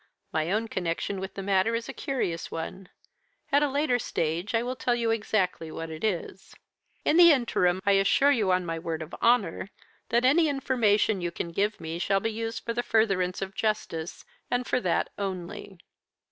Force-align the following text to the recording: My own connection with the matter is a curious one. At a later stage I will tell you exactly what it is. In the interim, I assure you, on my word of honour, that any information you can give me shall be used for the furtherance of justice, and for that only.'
My 0.33 0.51
own 0.51 0.67
connection 0.67 1.19
with 1.19 1.35
the 1.35 1.43
matter 1.43 1.75
is 1.75 1.87
a 1.87 1.93
curious 1.93 2.49
one. 2.49 2.89
At 3.51 3.61
a 3.61 3.67
later 3.69 3.99
stage 3.99 4.55
I 4.55 4.63
will 4.63 4.75
tell 4.75 4.95
you 4.95 5.11
exactly 5.11 5.69
what 5.71 5.91
it 5.91 6.03
is. 6.03 6.55
In 7.05 7.17
the 7.17 7.31
interim, 7.31 7.79
I 7.85 7.91
assure 7.91 8.31
you, 8.31 8.51
on 8.51 8.65
my 8.65 8.79
word 8.79 9.03
of 9.03 9.13
honour, 9.21 9.69
that 10.09 10.25
any 10.25 10.49
information 10.49 11.21
you 11.21 11.29
can 11.29 11.51
give 11.51 11.79
me 11.79 11.99
shall 11.99 12.19
be 12.19 12.31
used 12.31 12.63
for 12.65 12.73
the 12.73 12.81
furtherance 12.81 13.43
of 13.43 13.53
justice, 13.53 14.25
and 14.49 14.65
for 14.65 14.81
that 14.81 15.11
only.' 15.19 15.77